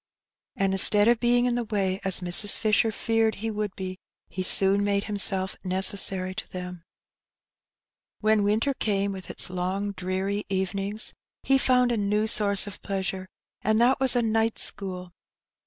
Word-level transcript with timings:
^^ 0.01 0.03
And 0.55 0.73
instead 0.73 1.07
of 1.07 1.19
being 1.19 1.45
in 1.45 1.53
the 1.53 1.63
way, 1.63 1.99
as 2.03 2.21
Mrs. 2.21 2.57
Fisher 2.57 2.91
feared 2.91 3.35
he 3.35 3.51
would 3.51 3.75
be, 3.75 3.99
he 4.29 4.41
soon 4.41 4.83
made 4.83 5.03
him 5.03 5.15
self 5.19 5.55
necessary 5.63 6.33
to 6.33 6.49
them. 6.49 6.83
When 8.19 8.41
winter 8.43 8.73
came, 8.73 9.11
with 9.11 9.29
its 9.29 9.51
long 9.51 9.91
dreary 9.91 10.43
evenings, 10.49 11.13
he 11.43 11.59
found 11.59 11.91
a 11.91 11.97
new 11.97 12.25
source 12.25 12.65
of 12.65 12.81
pleasure, 12.81 13.27
and 13.61 13.77
that 13.77 13.99
was 13.99 14.15
a 14.15 14.23
night 14.23 14.57
school. 14.57 15.11